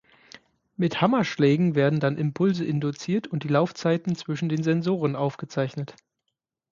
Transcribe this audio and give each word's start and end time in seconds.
Mit 0.77 0.99
Hammerschlägen 0.99 1.75
werden 1.75 1.99
dann 1.99 2.17
Impulse 2.17 2.65
induziert 2.65 3.27
und 3.27 3.43
die 3.43 3.49
Laufzeiten 3.49 4.15
zwischen 4.15 4.49
den 4.49 4.63
Sensoren 4.63 5.15
aufgezeichnet. 5.15 5.95